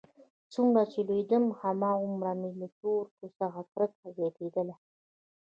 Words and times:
څومره 0.53 0.81
چې 0.91 0.99
لوېيدم 1.07 1.45
هماغومره 1.61 2.31
مې 2.39 2.49
له 2.59 2.67
تورکي 2.79 3.27
څخه 3.39 3.59
کرکه 3.73 4.07
زياتېدله. 4.17 4.75